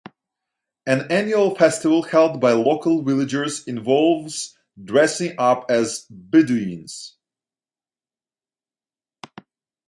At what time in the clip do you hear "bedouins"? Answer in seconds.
6.09-7.17